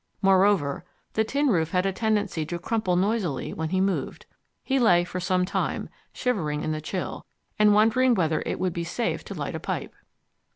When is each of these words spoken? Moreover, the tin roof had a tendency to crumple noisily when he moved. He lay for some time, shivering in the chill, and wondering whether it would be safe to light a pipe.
Moreover, 0.23 0.83
the 1.13 1.23
tin 1.23 1.49
roof 1.49 1.69
had 1.69 1.85
a 1.85 1.93
tendency 1.93 2.43
to 2.47 2.57
crumple 2.57 2.95
noisily 2.95 3.53
when 3.53 3.69
he 3.69 3.79
moved. 3.79 4.25
He 4.63 4.79
lay 4.79 5.03
for 5.03 5.19
some 5.19 5.45
time, 5.45 5.89
shivering 6.11 6.63
in 6.63 6.71
the 6.71 6.81
chill, 6.81 7.23
and 7.59 7.75
wondering 7.75 8.15
whether 8.15 8.41
it 8.43 8.59
would 8.59 8.73
be 8.73 8.83
safe 8.83 9.23
to 9.25 9.35
light 9.35 9.53
a 9.53 9.59
pipe. 9.59 9.93